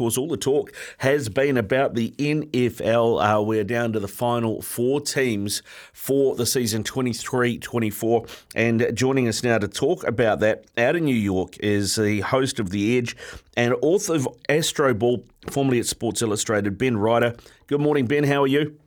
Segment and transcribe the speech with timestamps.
[0.00, 3.20] course, all the talk has been about the NFL.
[3.22, 8.24] Uh, we're down to the final four teams for the season 23 24.
[8.54, 12.58] And joining us now to talk about that out in New York is the host
[12.58, 13.14] of The Edge
[13.58, 17.36] and author of Astroball, formerly at Sports Illustrated, Ben Reiter.
[17.66, 18.24] Good morning, Ben.
[18.24, 18.78] How are you?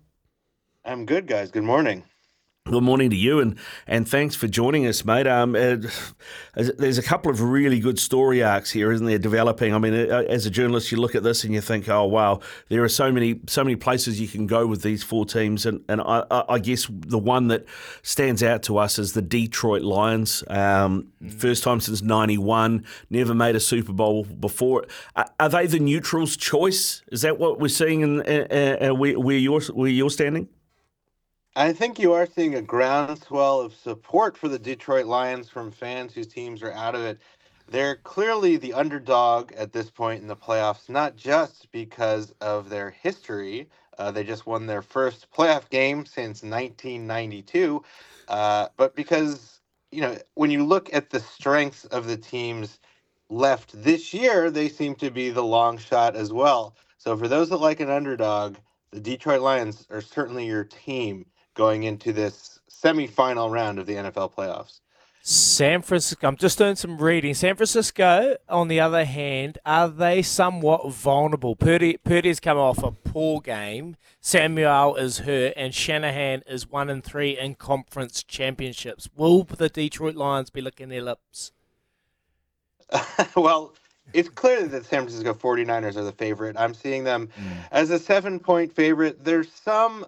[0.83, 1.51] I'm good, guys.
[1.51, 2.05] Good morning.
[2.65, 3.57] Good morning to you, and,
[3.87, 5.27] and thanks for joining us, mate.
[5.27, 5.75] Um, uh,
[6.55, 9.19] there's a couple of really good story arcs here, isn't there?
[9.19, 9.75] Developing.
[9.75, 12.39] I mean, uh, as a journalist, you look at this and you think, oh wow,
[12.69, 15.83] there are so many so many places you can go with these four teams, and
[15.89, 17.65] and I, I guess the one that
[18.01, 20.41] stands out to us is the Detroit Lions.
[20.47, 24.85] Um, first time since '91, never made a Super Bowl before.
[25.17, 27.03] Are, are, they the neutrals' choice?
[27.11, 30.47] Is that what we're seeing in uh, uh where, where you're where you're standing?
[31.55, 36.15] I think you are seeing a groundswell of support for the Detroit Lions from fans
[36.15, 37.21] whose teams are out of it.
[37.69, 42.89] They're clearly the underdog at this point in the playoffs, not just because of their
[42.89, 43.69] history.
[43.99, 47.83] Uh, they just won their first playoff game since 1992,
[48.29, 52.79] uh, but because, you know, when you look at the strengths of the teams
[53.29, 56.75] left this year, they seem to be the long shot as well.
[56.97, 58.57] So for those that like an underdog,
[58.91, 64.33] the Detroit Lions are certainly your team going into this semifinal round of the NFL
[64.33, 64.79] playoffs.
[65.25, 67.33] San Francisco, I'm just doing some reading.
[67.33, 71.55] San Francisco, on the other hand, are they somewhat vulnerable?
[71.55, 73.95] Purdy, Purdy's come off a poor game.
[74.19, 79.07] Samuel is hurt, and Shanahan is one and three in conference championships.
[79.15, 81.53] Will the Detroit Lions be licking their lips?
[83.37, 83.75] well,
[84.11, 86.57] it's clear that the San Francisco 49ers are the favorite.
[86.59, 87.55] I'm seeing them mm.
[87.71, 89.23] as a seven point favorite.
[89.23, 90.05] There's some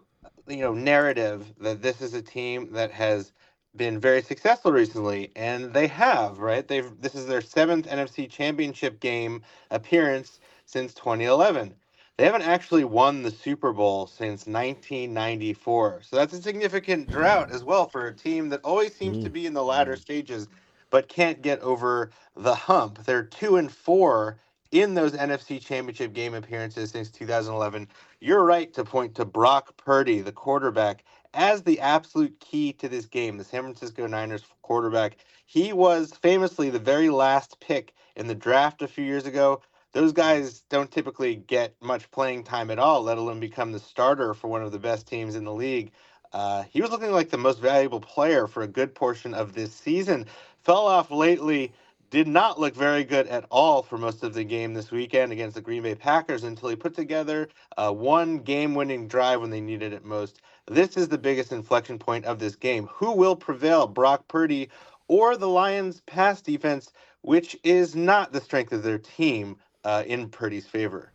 [0.47, 3.31] you know narrative that this is a team that has
[3.75, 6.67] been very successful recently and they have right?
[6.67, 11.73] They've this is their seventh nfc championship game appearance since 2011
[12.17, 17.63] they haven't actually won the super bowl since 1994 so that's a significant drought as
[17.63, 19.33] well for a team that always seems to mm.
[19.33, 20.47] be in the latter stages
[20.89, 23.03] but can't get over the hump.
[23.03, 24.37] They're two and four
[24.75, 27.87] in those NFC Championship game appearances since 2011.
[28.19, 33.05] You're right to point to Brock Purdy, the quarterback, as the absolute key to this
[33.05, 33.37] game.
[33.37, 35.15] The San Francisco Niners quarterback.
[35.45, 39.61] He was famously the very last pick in the draft a few years ago.
[39.93, 44.33] Those guys don't typically get much playing time at all, let alone become the starter
[44.33, 45.93] for one of the best teams in the league.
[46.33, 49.73] Uh, he was looking like the most valuable player for a good portion of this
[49.73, 50.25] season.
[50.65, 51.71] Fell off lately
[52.15, 55.55] did not look very good at all for most of the game this weekend against
[55.55, 59.59] the Green Bay Packers until he put together uh, one game winning drive when they
[59.59, 60.39] needed it most.
[60.65, 62.87] This is the biggest inflection point of this game.
[62.87, 64.69] Who will prevail, Brock Purdy
[65.09, 70.29] or the Lions' pass defense, which is not the strength of their team uh, in
[70.29, 71.11] Purdy's favor?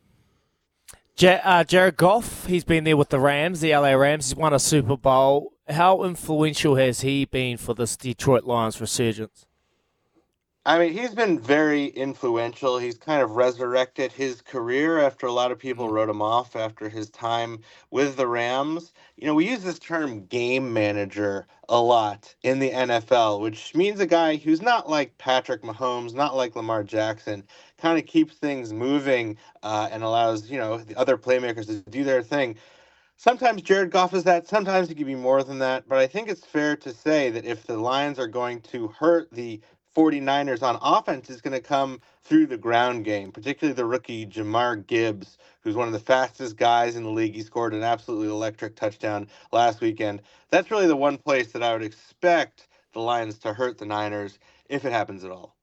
[1.22, 4.28] uh, Jared Goff, he's been there with the Rams, the LA Rams.
[4.28, 5.54] He's won a Super Bowl.
[5.66, 9.46] How influential has he been for this Detroit Lions resurgence?
[10.66, 12.76] I mean, he's been very influential.
[12.76, 15.93] He's kind of resurrected his career after a lot of people mm.
[15.93, 17.60] wrote him off after his time
[17.91, 18.93] with the Rams.
[19.16, 24.00] You know, we use this term game manager a lot in the NFL, which means
[24.00, 27.42] a guy who's not like Patrick Mahomes, not like Lamar Jackson,
[27.78, 32.04] kind of keeps things moving uh, and allows, you know, the other playmakers to do
[32.04, 32.54] their thing.
[33.16, 34.47] Sometimes Jared Goff is that.
[34.48, 35.88] Sometimes he could be more than that.
[35.88, 39.31] But I think it's fair to say that if the Lions are going to hurt
[39.32, 39.60] the
[39.94, 44.86] 49ers on offense is going to come through the ground game, particularly the rookie Jahmyr
[44.86, 47.34] Gibbs, who's one of the fastest guys in the league.
[47.34, 50.22] He scored an absolutely electric touchdown last weekend.
[50.50, 54.38] That's really the one place that I would expect the Lions to hurt the Niners
[54.68, 55.56] if it happens at all.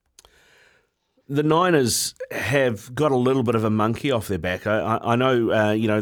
[1.29, 4.65] The Niners have got a little bit of a monkey off their back.
[4.65, 6.01] I, I know, uh, you know,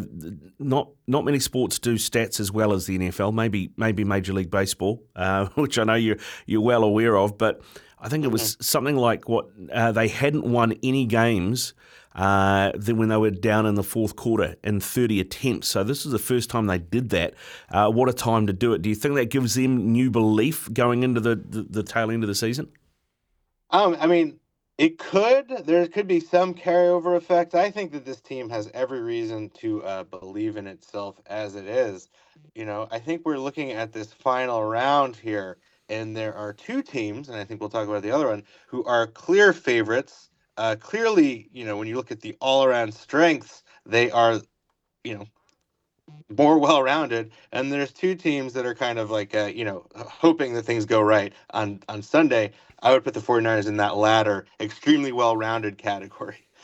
[0.59, 3.33] not not many sports do stats as well as the NFL.
[3.33, 7.63] Maybe maybe Major League Baseball, uh, which I know you're you're well aware of, but
[8.05, 8.61] I think it was mm-hmm.
[8.61, 11.73] something like what uh, they hadn't won any games
[12.13, 15.69] uh, then when they were down in the fourth quarter in 30 attempts.
[15.69, 17.33] So this is the first time they did that.
[17.69, 18.83] Uh, what a time to do it.
[18.83, 22.23] Do you think that gives them new belief going into the, the, the tail end
[22.23, 22.69] of the season?
[23.71, 24.39] Um, I mean,
[24.77, 25.49] it could.
[25.65, 27.55] There could be some carryover effect.
[27.55, 31.65] I think that this team has every reason to uh, believe in itself as it
[31.65, 32.07] is.
[32.53, 35.57] You know, I think we're looking at this final round here
[35.89, 38.83] and there are two teams, and I think we'll talk about the other one, who
[38.85, 40.29] are clear favorites.
[40.57, 44.41] Uh, clearly, you know, when you look at the all-around strengths, they are,
[45.03, 45.25] you know,
[46.37, 47.31] more well-rounded.
[47.51, 50.85] And there's two teams that are kind of like, uh, you know, hoping that things
[50.85, 52.51] go right on on Sunday.
[52.81, 56.37] I would put the 49ers in that latter, extremely well-rounded category.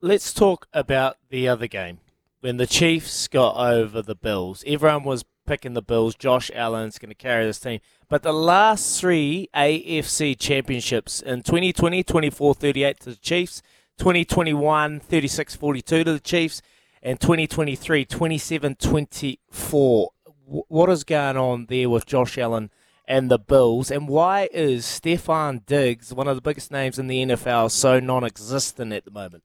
[0.00, 1.98] let's talk about the other game.
[2.40, 6.14] When the Chiefs got over the Bills, everyone was picking the Bills.
[6.14, 7.80] Josh Allen's going to carry this team.
[8.08, 13.60] But the last three AFC championships in 2020, 24 38 to the Chiefs,
[13.98, 16.62] 2021, 36 42 to the Chiefs,
[17.02, 20.10] and 2023, 27 24.
[20.46, 22.70] What is going on there with Josh Allen
[23.08, 23.90] and the Bills?
[23.90, 28.22] And why is Stefon Diggs, one of the biggest names in the NFL, so non
[28.22, 29.42] existent at the moment?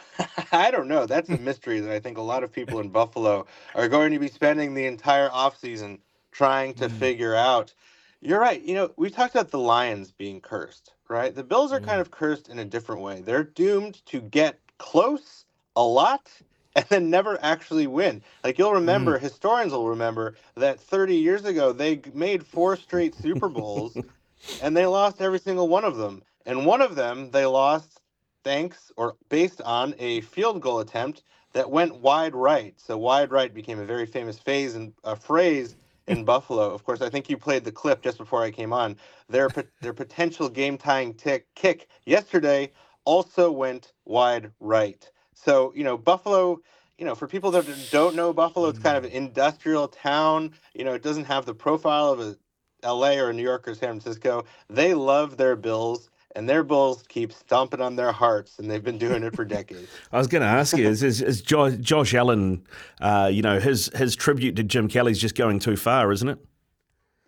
[0.52, 1.06] I don't know.
[1.06, 4.18] That's a mystery that I think a lot of people in Buffalo are going to
[4.18, 5.98] be spending the entire offseason
[6.30, 6.92] trying to mm.
[6.92, 7.72] figure out.
[8.20, 8.62] You're right.
[8.62, 11.34] You know, we talked about the Lions being cursed, right?
[11.34, 11.86] The Bills are mm.
[11.86, 13.20] kind of cursed in a different way.
[13.20, 15.44] They're doomed to get close
[15.76, 16.30] a lot
[16.76, 18.22] and then never actually win.
[18.42, 19.22] Like you'll remember, mm.
[19.22, 23.96] historians will remember that 30 years ago they made four straight Super Bowls
[24.62, 26.22] and they lost every single one of them.
[26.46, 28.00] And one of them they lost
[28.44, 31.22] thanks or based on a field goal attempt
[31.52, 32.74] that went wide right.
[32.78, 36.72] So wide right became a very famous phase and a phrase in Buffalo.
[36.72, 38.96] Of course, I think you played the clip just before I came on.
[39.28, 39.48] Their
[39.80, 42.72] their potential game tying tick kick yesterday
[43.04, 45.08] also went wide right.
[45.34, 46.60] So you know Buffalo.
[46.98, 49.14] You know, for people that don't know Buffalo, it's kind of an mm.
[49.14, 50.52] industrial town.
[50.72, 52.36] You know, it doesn't have the profile of a
[52.84, 53.18] L.A.
[53.18, 54.44] or a New York or San Francisco.
[54.68, 58.98] They love their Bills and their Bulls keep stomping on their hearts, and they've been
[58.98, 59.88] doing it for decades.
[60.12, 62.66] I was going to ask you, is, is, is Josh, Josh, Allen,
[63.00, 66.38] uh, you know, his his tribute to Jim Kelly's just going too far, isn't it?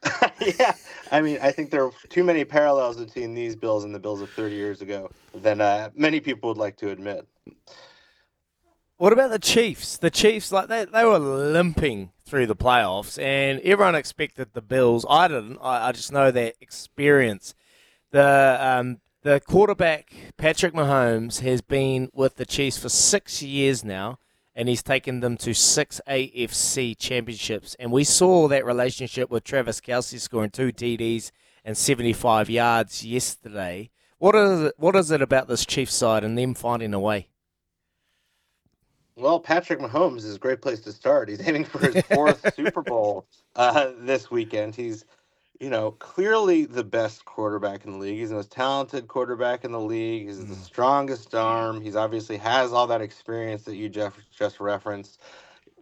[0.58, 0.74] yeah,
[1.10, 4.20] I mean, I think there are too many parallels between these Bills and the Bills
[4.20, 7.26] of 30 years ago than uh, many people would like to admit.
[8.96, 9.96] What about the Chiefs?
[9.96, 15.04] The Chiefs, like they, they were limping through the playoffs, and everyone expected the Bills.
[15.08, 15.58] I didn't.
[15.60, 17.54] I, I just know their experience
[18.14, 24.20] the um, the quarterback Patrick Mahomes has been with the Chiefs for six years now,
[24.54, 27.74] and he's taken them to six AFC championships.
[27.80, 31.32] And we saw that relationship with Travis Kelce scoring two TDs
[31.64, 33.90] and 75 yards yesterday.
[34.18, 37.30] What is it, what is it about this Chiefs side and them finding a way?
[39.16, 41.28] Well, Patrick Mahomes is a great place to start.
[41.28, 43.26] He's aiming for his fourth Super Bowl
[43.56, 44.76] uh, this weekend.
[44.76, 45.04] He's
[45.60, 48.18] you know, clearly the best quarterback in the league.
[48.18, 50.26] He's the most talented quarterback in the league.
[50.26, 50.48] He's mm.
[50.48, 51.80] the strongest arm.
[51.80, 55.20] He's obviously has all that experience that you just just referenced.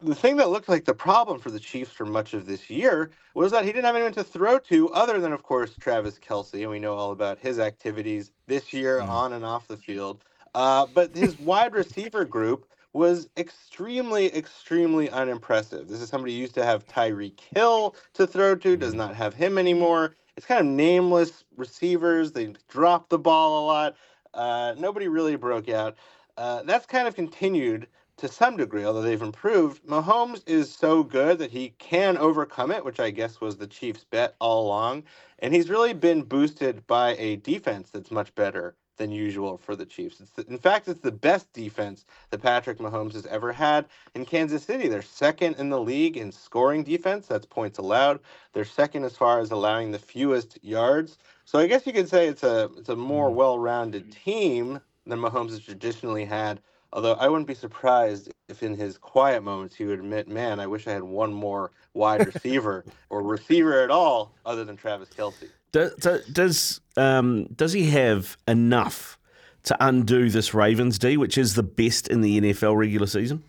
[0.03, 3.13] The thing that looked like the problem for the Chiefs for much of this year
[3.35, 6.63] was that he didn't have anyone to throw to other than, of course, Travis Kelce.
[6.63, 9.09] And we know all about his activities this year mm.
[9.09, 10.25] on and off the field.
[10.55, 15.89] Uh, but his wide receiver group was extremely, extremely unimpressive.
[15.89, 18.99] This is somebody used to have Tyreek Hill to throw to, does mm-hmm.
[18.99, 20.17] not have him anymore.
[20.37, 22.33] It's kind of nameless receivers.
[22.33, 23.97] They drop the ball a lot.
[24.35, 25.97] Uh, nobody really broke out.
[26.37, 27.87] Uh, that's kind of continued
[28.17, 29.85] to some degree, although they've improved.
[29.87, 34.05] Mahomes is so good that he can overcome it, which I guess was the Chiefs'
[34.05, 35.05] bet all along.
[35.41, 39.87] And he's really been boosted by a defense that's much better than usual for the
[39.87, 40.21] Chiefs.
[40.21, 44.25] It's the, in fact, it's the best defense that Patrick Mahomes has ever had in
[44.25, 44.89] Kansas City.
[44.89, 47.27] They're second in the league in scoring defense.
[47.27, 48.21] That's points allowed.
[48.53, 51.19] They're second as far as allowing the fewest yards.
[51.44, 53.37] So I guess you could say it's a it's a more mm-hmm.
[53.37, 56.61] well-rounded team than Mahomes has traditionally had.
[56.94, 60.67] Although I wouldn't be surprised if in his quiet moments he would admit, "Man, I
[60.67, 65.49] wish I had one more wide receiver or receiver at all other than Travis Kelce."
[65.72, 65.94] Does
[66.31, 69.19] does um, does he have enough
[69.64, 73.43] to undo this Ravens D, which is the best in the NFL regular season?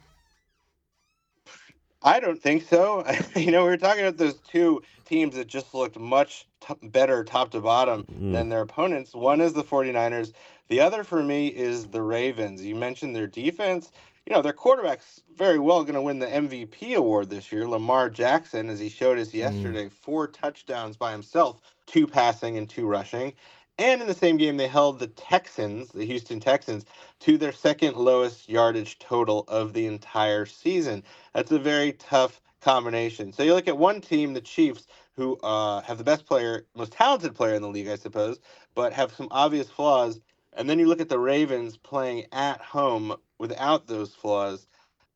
[2.01, 3.05] I don't think so.
[3.35, 7.23] you know, we were talking about those two teams that just looked much t- better
[7.23, 8.33] top to bottom mm.
[8.33, 9.13] than their opponents.
[9.13, 10.33] One is the 49ers.
[10.67, 12.63] The other for me is the Ravens.
[12.63, 13.91] You mentioned their defense.
[14.25, 17.67] You know, their quarterback's very well going to win the MVP award this year.
[17.67, 19.33] Lamar Jackson, as he showed us mm.
[19.33, 19.91] yesterday, mm.
[19.91, 23.33] four touchdowns by himself two passing and two rushing.
[23.79, 26.85] And in the same game, they held the Texans, the Houston Texans,
[27.21, 31.03] to their second lowest yardage total of the entire season.
[31.33, 33.33] That's a very tough combination.
[33.33, 36.93] So you look at one team, the Chiefs, who uh, have the best player, most
[36.93, 38.39] talented player in the league, I suppose,
[38.75, 40.19] but have some obvious flaws.
[40.55, 44.67] And then you look at the Ravens playing at home without those flaws.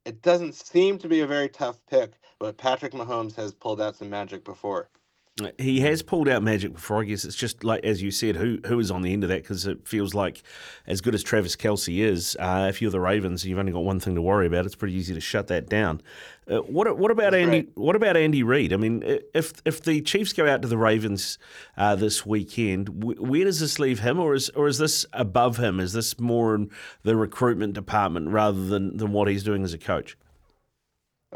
[0.06, 3.96] It doesn't seem to be a very tough pick, but Patrick Mahomes has pulled out
[3.98, 4.90] some magic before.
[5.60, 7.02] He has pulled out magic before.
[7.02, 9.30] I guess it's just like as you said, who who is on the end of
[9.30, 9.44] that?
[9.44, 10.42] Because it feels like,
[10.88, 13.84] as good as Travis Kelce is, uh, if you're the Ravens, and you've only got
[13.84, 14.66] one thing to worry about.
[14.66, 16.02] It's pretty easy to shut that down.
[16.50, 17.58] Uh, what what about That's Andy?
[17.58, 17.70] right.
[17.76, 18.74] What about Andy Reid?
[18.74, 19.04] I mean,
[19.36, 21.38] if if the Chiefs go out to the Ravens
[21.78, 25.58] uh, this weekend, wh- where does this leave him, or is or is this above
[25.58, 25.80] him?
[25.80, 26.72] Is this more in
[27.04, 30.18] the recruitment department rather than than what he's doing as a coach?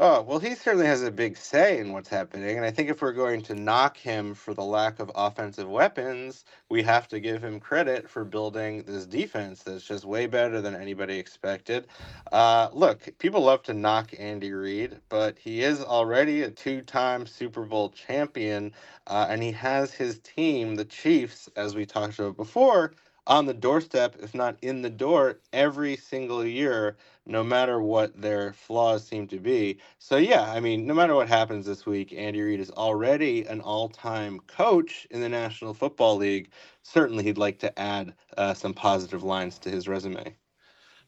[0.04, 2.58] Oh, well, he certainly has a big say in what's happening.
[2.58, 6.44] And I think if we're going to knock him for the lack of offensive weapons,
[6.70, 10.76] we have to give him credit for building this defense that's just way better than
[10.76, 11.88] anybody expected.
[12.32, 17.26] Uh, look, people love to knock Andy Reid, but he is already a two time
[17.26, 18.74] Super Bowl champion.
[19.08, 22.92] Uh, and he has his team, the Chiefs, as we talked about before,
[23.26, 28.52] on the doorstep, if not in the door, every single year no matter what their
[28.52, 29.78] flaws seem to be.
[29.98, 33.60] So yeah, I mean, no matter what happens this week, Andy Reid is already an
[33.60, 36.50] all-time coach in the National Football League.
[36.82, 40.36] Certainly, he'd like to add uh, some positive lines to his resume.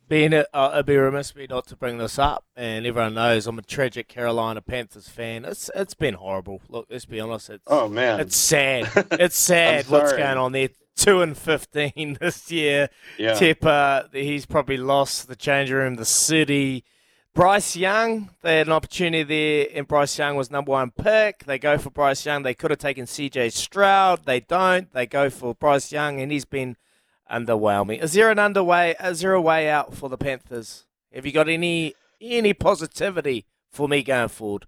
[0.07, 3.15] Being it, uh, it'd be remiss of me not to bring this up, and everyone
[3.15, 5.47] knows I'm a tragic Carolina Panthers fan.
[5.47, 6.61] It's it's been horrible.
[6.69, 7.49] Look, let's be honest.
[7.49, 8.91] It's Oh man, it's sad.
[9.13, 10.69] It's sad what's going on there.
[10.97, 12.89] Two and fifteen this year.
[13.19, 13.33] yeah.
[13.35, 16.85] Tepper, uh, he's probably lost the changing room, the city.
[17.35, 21.45] Bryce Young, they had an opportunity there, and Bryce Young was number one pick.
[21.47, 22.45] They go for Bryce Young.
[22.45, 24.25] They could have taken CJ Stroud.
[24.25, 24.93] They don't.
[24.93, 26.77] They go for Bryce Young, and he's been
[27.29, 28.01] underwhelming.
[28.01, 28.95] Is there an underway?
[29.03, 30.87] Is there a way out for the Panthers?
[31.13, 34.67] Have you got any any positivity for me going forward?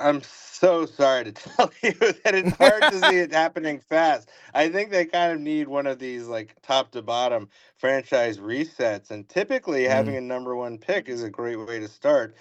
[0.00, 4.30] I'm so sorry to tell you that it's hard to see it happening fast.
[4.54, 9.12] I think they kind of need one of these like top to bottom franchise resets.
[9.12, 12.36] And typically having a number one pick is a great way to start.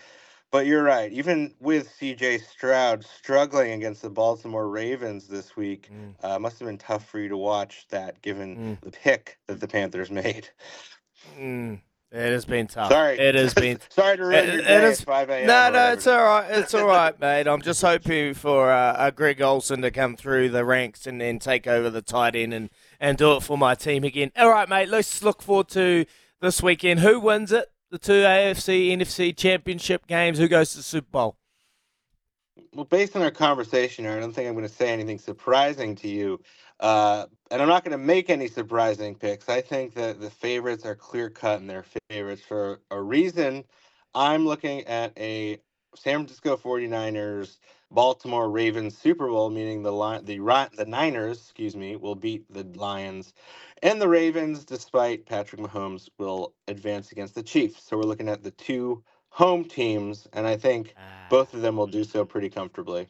[0.51, 1.11] But you're right.
[1.13, 6.15] Even with CJ Stroud struggling against the Baltimore Ravens this week, Mm.
[6.23, 8.81] uh, must have been tough for you to watch that given Mm.
[8.81, 10.49] the pick that the Panthers made.
[11.37, 12.91] Mm, it has been tough.
[12.91, 13.17] Sorry.
[13.19, 15.47] It has been sorry to ruin It- your it day is- 5 a.m.
[15.47, 16.49] No, no, it's all right.
[16.51, 17.47] It's all right, mate.
[17.47, 21.39] I'm just hoping for uh, uh, Greg Olsen to come through the ranks and then
[21.39, 24.31] take over the tight end and, and do it for my team again.
[24.37, 24.89] All right, mate.
[24.89, 26.05] Let's look forward to
[26.41, 27.01] this weekend.
[27.01, 27.67] Who wins it?
[27.91, 30.37] The two AFC, NFC championship games.
[30.37, 31.35] Who goes to the Super Bowl?
[32.73, 36.07] Well, based on our conversation I don't think I'm going to say anything surprising to
[36.07, 36.39] you.
[36.79, 39.49] Uh, and I'm not going to make any surprising picks.
[39.49, 43.63] I think that the favorites are clear cut and they're favorites for a reason.
[44.13, 45.59] I'm looking at a
[45.95, 47.57] San Francisco 49ers
[47.91, 49.91] Baltimore Ravens Super Bowl, meaning the
[50.23, 53.33] the the Niners, excuse me, will beat the Lions,
[53.81, 57.83] and the Ravens, despite Patrick Mahomes, will advance against the Chiefs.
[57.83, 61.77] So we're looking at the two home teams, and I think ah, both of them
[61.77, 61.91] will hmm.
[61.91, 63.07] do so pretty comfortably.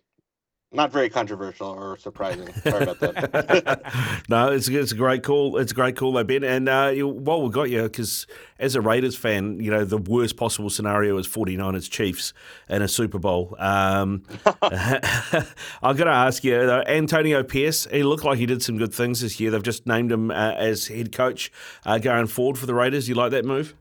[0.71, 2.53] Not very controversial or surprising.
[2.53, 4.23] Sorry about that.
[4.29, 5.57] no, it's it's a great call.
[5.57, 6.43] It's a great call, though, Ben.
[6.43, 8.27] And uh, you, while we've got you, because
[8.59, 12.33] as a Raiders fan, you know the worst possible scenario is 49ers Chiefs
[12.69, 13.55] in a Super Bowl.
[13.57, 14.21] Um,
[14.61, 17.87] I'm going to ask you, though, Antonio Pierce.
[17.87, 19.49] He looked like he did some good things this year.
[19.49, 21.51] They've just named him uh, as head coach
[21.83, 23.09] uh, going forward for the Raiders.
[23.09, 23.73] You like that move?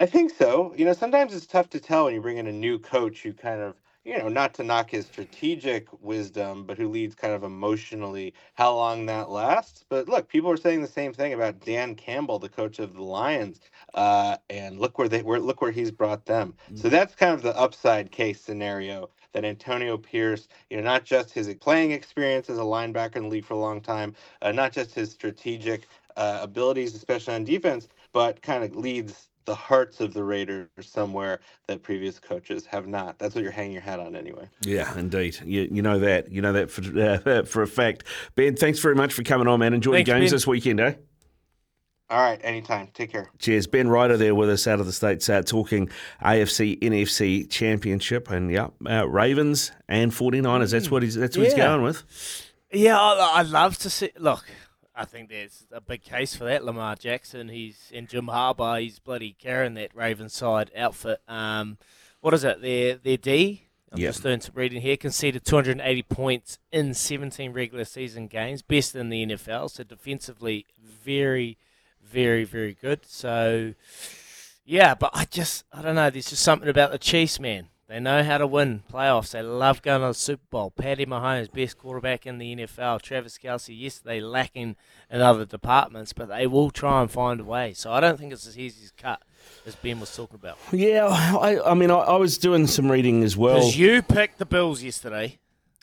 [0.00, 0.72] I think so.
[0.76, 3.32] You know, sometimes it's tough to tell when you bring in a new coach who
[3.32, 7.44] kind of, you know, not to knock his strategic wisdom, but who leads kind of
[7.44, 9.84] emotionally, how long that lasts.
[9.88, 13.02] But look, people are saying the same thing about Dan Campbell, the coach of the
[13.04, 13.60] Lions,
[13.94, 16.54] uh, and look where they where look where he's brought them.
[16.74, 21.32] So that's kind of the upside case scenario that Antonio Pierce, you know, not just
[21.32, 24.72] his playing experience as a linebacker in the league for a long time, uh, not
[24.72, 30.14] just his strategic uh, abilities, especially on defense, but kind of leads the hearts of
[30.14, 33.18] the Raiders somewhere that previous coaches have not.
[33.18, 34.48] That's what you're hanging your hat on anyway.
[34.60, 35.40] Yeah, indeed.
[35.44, 36.30] You, you know that.
[36.30, 36.82] You know that for,
[37.28, 38.04] uh, for a fact.
[38.36, 39.74] Ben, thanks very much for coming on, man.
[39.74, 40.36] Enjoy Thanks, the games Ben.
[40.36, 40.94] this weekend, eh?
[42.10, 42.90] All right, anytime.
[42.94, 43.28] Take care.
[43.40, 43.66] Cheers.
[43.66, 45.90] Ben Reiter there with us out of the States uh, talking
[46.22, 48.30] AFC, NFC Championship.
[48.30, 50.70] And yeah, uh, Ravens and 49ers.
[50.70, 52.04] That's what he's, that's what he's going with.
[52.72, 54.10] Yeah, I, I'd love to see.
[54.16, 54.44] Look,
[55.00, 56.62] I think there's a big case for that.
[56.62, 58.82] Lamar Jackson, he's in Jim Harbaugh.
[58.82, 61.22] He's bloody carrying that Raven side outfit.
[61.26, 61.78] Um,
[62.20, 62.60] what is it?
[62.60, 63.64] Their their D.
[63.90, 64.08] I'm Yeah.
[64.08, 64.98] just doing some reading here.
[64.98, 69.68] Conceded 280 points in 17 regular season games, best in the NFL.
[69.70, 71.56] So defensively, very,
[72.04, 73.06] very, very good.
[73.06, 73.72] So
[74.66, 76.10] yeah, but I just I don't know.
[76.10, 77.68] There's just something about the Chiefs, man.
[77.90, 79.32] They know how to win playoffs.
[79.32, 80.70] They love going to the Super Bowl.
[80.70, 83.02] Patty Mahomes, best quarterback in the NFL.
[83.02, 84.76] Travis Kelce, yes, they lacking
[85.10, 87.72] in other departments, but they will try and find a way.
[87.72, 89.20] So I don't think it's as easy as cut
[89.66, 90.56] as Ben was talking about.
[90.70, 93.56] Yeah, I, I mean, I, I was doing some reading as well.
[93.56, 95.40] Because you picked the Bills yesterday.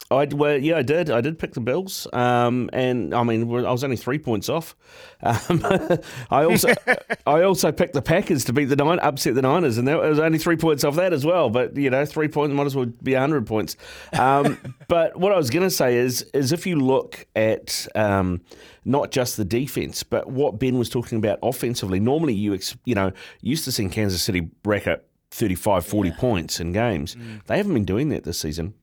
[0.10, 1.10] I well, yeah, I did.
[1.10, 4.74] I did pick the Bills, um, and I mean, I was only three points off.
[5.22, 5.62] Um,
[6.32, 6.70] I also,
[7.27, 10.20] I also picked the Packers to beat the nine, upset the Niners, and that was
[10.20, 11.50] only three points off that as well.
[11.50, 13.75] But you know, three points might as well be hundred points.
[14.18, 18.39] Um, but what I was going to say is, is if you look at um,
[18.86, 22.00] not just the defense, but what Ben was talking about offensively.
[22.00, 23.12] Normally, you ex, you know
[23.42, 26.16] used to seeing Kansas City rack up 35, 40 yeah.
[26.16, 27.16] points in games.
[27.16, 27.46] Mm.
[27.46, 28.74] They haven't been doing that this season.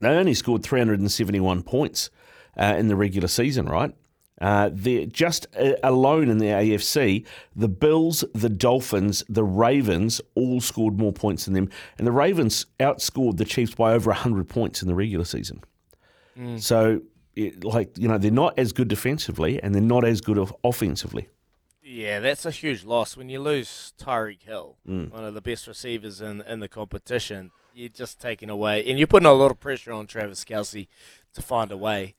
[0.00, 2.10] They only scored 371 points
[2.56, 3.94] uh, in the regular season, right?
[4.40, 7.24] Uh, they're just uh, alone in the AFC.
[7.54, 12.66] The Bills, the Dolphins, the Ravens all scored more points than them, and the Ravens
[12.80, 15.62] outscored the Chiefs by over 100 points in the regular season.
[16.36, 16.60] Mm.
[16.60, 17.02] So,
[17.36, 21.28] it, like you know, they're not as good defensively, and they're not as good offensively.
[21.80, 25.10] Yeah, that's a huge loss when you lose Tyreek Hill, mm.
[25.12, 29.06] one of the best receivers in in the competition you're just taking away, and you're
[29.06, 30.88] putting a lot of pressure on Travis Kelce
[31.34, 32.14] to find a way.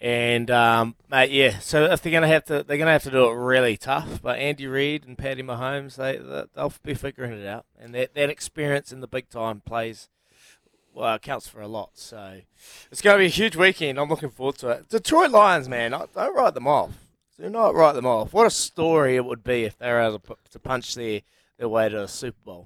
[0.00, 1.58] And um, mate, yeah.
[1.60, 4.20] So if they're gonna have to, they're gonna have to do it really tough.
[4.22, 6.18] But Andy Reid and Patty Mahomes, they
[6.54, 10.08] they'll be figuring it out, and that that experience in the big time plays
[10.94, 11.90] well counts for a lot.
[11.94, 12.40] So
[12.90, 13.98] it's going to be a huge weekend.
[13.98, 14.88] I'm looking forward to it.
[14.88, 16.92] Detroit Lions, man, don't write them off.
[17.38, 18.32] Do not write them off.
[18.32, 20.20] What a story it would be if they were able
[20.52, 21.22] to punch their
[21.58, 22.62] their way to a Super Bowl.